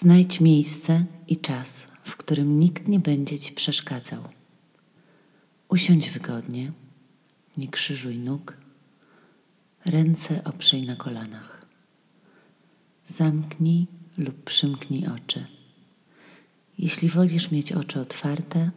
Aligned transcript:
Znajdź 0.00 0.40
miejsce 0.40 1.04
i 1.28 1.36
czas, 1.36 1.86
w 2.04 2.16
którym 2.16 2.60
nikt 2.60 2.88
nie 2.88 2.98
będzie 3.00 3.38
ci 3.38 3.52
przeszkadzał. 3.52 4.22
Usiądź 5.68 6.10
wygodnie, 6.10 6.72
nie 7.56 7.68
krzyżuj 7.68 8.18
nóg, 8.18 8.56
ręce 9.84 10.44
oprzyj 10.44 10.82
na 10.86 10.96
kolanach. 10.96 11.66
Zamknij 13.06 13.86
lub 14.18 14.44
przymknij 14.44 15.06
oczy. 15.06 15.46
Jeśli 16.78 17.08
wolisz 17.08 17.50
mieć 17.50 17.72
oczy 17.72 18.00
otwarte, 18.00 18.70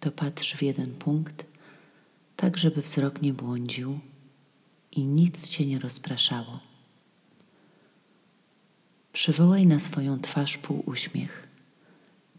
to 0.00 0.10
patrz 0.10 0.54
w 0.54 0.62
jeden 0.62 0.94
punkt, 0.94 1.44
tak 2.36 2.56
żeby 2.56 2.82
wzrok 2.82 3.22
nie 3.22 3.32
błądził 3.32 4.00
i 4.92 5.06
nic 5.06 5.48
cię 5.48 5.66
nie 5.66 5.78
rozpraszało. 5.78 6.73
Przywołaj 9.14 9.66
na 9.66 9.78
swoją 9.78 10.20
twarz 10.20 10.58
półuśmiech, 10.58 11.48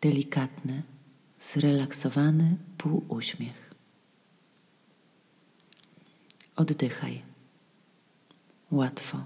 delikatny, 0.01 0.83
zrelaksowany 1.39 2.57
półuśmiech. 2.77 3.73
Oddychaj. 6.55 7.21
Łatwo, 8.71 9.23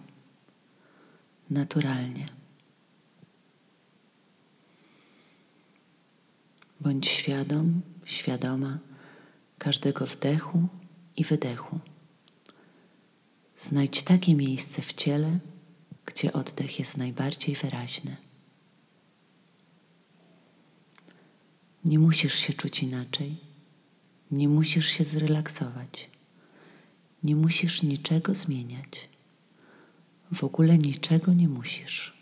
naturalnie. 1.50 2.26
Bądź 6.82 7.08
świadom, 7.08 7.82
świadoma 8.06 8.78
każdego 9.58 10.06
wdechu 10.06 10.68
i 11.18 11.24
wydechu. 11.24 11.80
Znajdź 13.58 14.04
takie 14.04 14.36
miejsce 14.36 14.82
w 14.82 14.94
ciele, 14.94 15.40
gdzie 16.10 16.34
oddech 16.34 16.80
jest 16.80 16.98
najbardziej 16.98 17.56
wyraźny. 17.56 18.18
Nie 21.86 22.00
musisz 22.00 22.34
się 22.34 22.54
czuć 22.54 22.84
inaczej, 22.84 23.38
nie 24.32 24.50
musisz 24.50 24.88
się 24.88 25.04
zrelaksować, 25.06 26.10
nie 27.24 27.36
musisz 27.36 27.84
niczego 27.84 28.36
zmieniać. 28.36 29.10
W 30.32 30.44
ogóle 30.44 30.78
niczego 30.78 31.34
nie 31.34 31.50
musisz. 31.50 32.14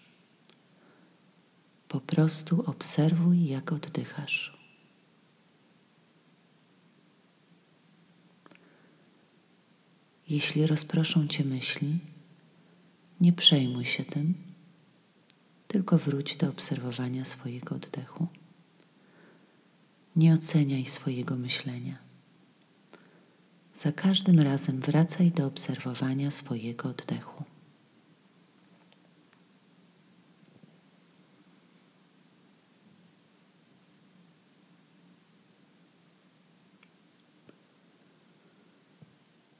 Po 1.87 2.01
prostu 2.01 2.63
obserwuj, 2.69 3.47
jak 3.47 3.71
oddychasz. 3.71 4.57
Jeśli 10.29 10.67
rozproszą 10.67 11.27
cię 11.27 11.43
myśli, 11.45 11.99
nie 13.21 13.33
przejmuj 13.33 13.85
się 13.85 14.05
tym, 14.05 14.33
tylko 15.67 15.97
wróć 15.97 16.37
do 16.37 16.49
obserwowania 16.49 17.25
swojego 17.25 17.75
oddechu. 17.75 18.27
Nie 20.15 20.33
oceniaj 20.33 20.85
swojego 20.85 21.35
myślenia. 21.35 21.97
Za 23.75 23.91
każdym 23.91 24.39
razem 24.39 24.79
wracaj 24.79 25.31
do 25.31 25.45
obserwowania 25.45 26.31
swojego 26.31 26.89
oddechu. 26.89 27.43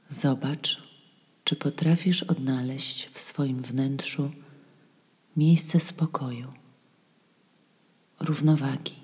Zobacz, 0.10 0.87
czy 1.48 1.56
potrafisz 1.56 2.24
odnaleźć 2.24 3.10
w 3.10 3.20
swoim 3.20 3.62
wnętrzu 3.62 4.32
miejsce 5.38 5.80
spokoju, 5.80 6.48
równowagi. 8.20 8.96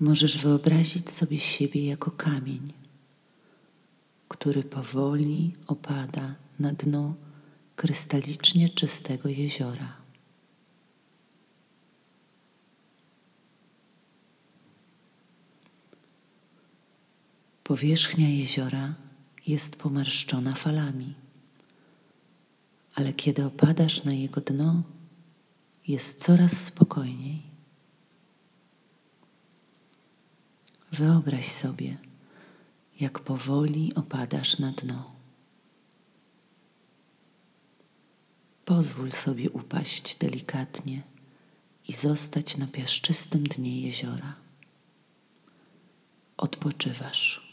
Możesz 0.00 0.38
wyobrazić 0.38 1.10
sobie 1.10 1.38
siebie 1.40 1.86
jako 1.86 2.10
kamień, 2.10 2.72
który 4.28 4.62
powoli 4.62 5.52
opada 5.66 6.34
na 6.58 6.72
dno 6.72 7.14
krystalicznie 7.76 8.68
czystego 8.68 9.28
jeziora. 9.28 9.97
Powierzchnia 17.68 18.28
jeziora 18.28 18.94
jest 19.46 19.76
pomarszczona 19.76 20.54
falami, 20.54 21.14
ale 22.94 23.12
kiedy 23.12 23.44
opadasz 23.44 24.04
na 24.04 24.12
jego 24.12 24.40
dno, 24.40 24.82
jest 25.88 26.24
coraz 26.24 26.64
spokojniej. 26.64 27.42
Wyobraź 30.92 31.46
sobie, 31.46 31.98
jak 33.00 33.18
powoli 33.18 33.94
opadasz 33.94 34.58
na 34.58 34.72
dno. 34.72 35.12
Pozwól 38.64 39.12
sobie 39.12 39.50
upaść 39.50 40.16
delikatnie 40.16 41.02
i 41.88 41.92
zostać 41.92 42.56
na 42.56 42.66
piaszczystym 42.66 43.44
dnie 43.44 43.80
jeziora. 43.80 44.34
Odpoczywasz. 46.36 47.47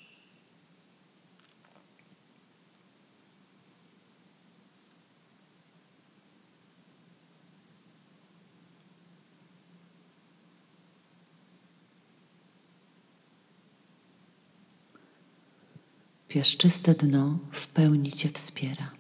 Piaszczyste 16.36 16.94
dno 16.94 17.40
w 17.52 17.68
pełni 17.68 18.12
Cię 18.12 18.30
wspiera. 18.30 18.92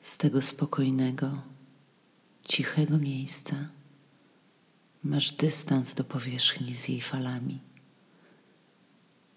Z 0.00 0.18
tego 0.18 0.42
spokojnego, 0.42 1.42
cichego 2.48 2.98
miejsca 2.98 3.68
masz 5.04 5.32
dystans 5.32 5.94
do 5.94 6.04
powierzchni 6.04 6.74
z 6.74 6.88
jej 6.88 7.00
falami 7.00 7.60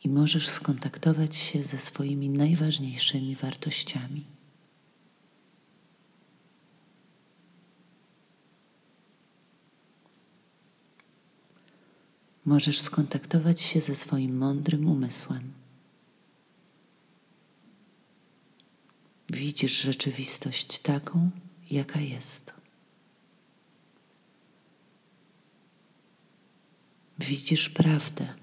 i 0.04 0.09
możesz 0.09 0.50
skontaktować 0.50 1.36
się 1.36 1.64
ze 1.64 1.80
swoimi 1.80 2.30
najważniejszymi 2.30 3.36
wartościami. 3.36 4.25
Możesz 12.46 12.81
skontaktować 12.81 13.62
się 13.62 13.81
ze 13.81 13.96
swoim 13.96 14.38
mądrym 14.38 14.88
umysłem. 14.88 15.54
Widzisz 19.34 19.81
rzeczywistość 19.81 20.80
taką, 20.80 21.30
jaka 21.72 22.00
jest. 22.00 22.54
Widzisz 27.20 27.70
prawdę. 27.70 28.43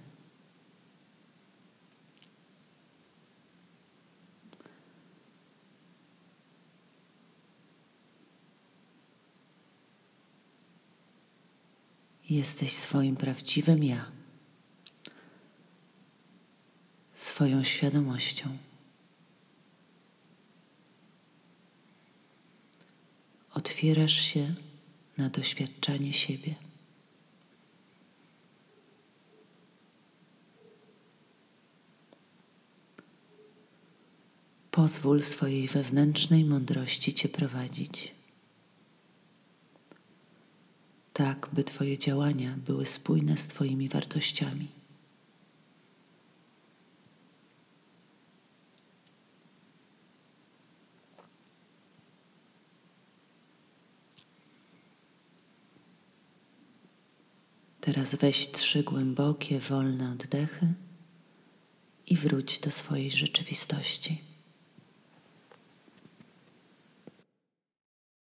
Jesteś 12.30 12.72
swoim 12.72 13.16
prawdziwym 13.16 13.84
ja, 13.84 14.10
swoją 17.14 17.64
świadomością. 17.64 18.56
Otwierasz 23.54 24.20
się 24.20 24.54
na 25.18 25.28
doświadczanie 25.28 26.12
siebie. 26.12 26.54
Pozwól 34.70 35.22
swojej 35.22 35.68
wewnętrznej 35.68 36.44
mądrości 36.44 37.14
Cię 37.14 37.28
prowadzić 37.28 38.19
tak 41.20 41.48
by 41.52 41.64
Twoje 41.64 41.98
działania 41.98 42.56
były 42.66 42.86
spójne 42.86 43.36
z 43.36 43.46
Twoimi 43.46 43.88
wartościami. 43.88 44.68
Teraz 57.80 58.14
weź 58.14 58.50
trzy 58.50 58.82
głębokie, 58.82 59.58
wolne 59.58 60.12
oddechy 60.12 60.74
i 62.06 62.16
wróć 62.16 62.58
do 62.58 62.70
swojej 62.70 63.10
rzeczywistości. 63.10 64.29